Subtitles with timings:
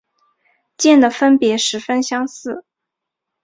[0.77, 2.65] 间的分别十分相似。